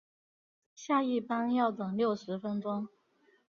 [0.73, 2.87] 下一班要等六十分钟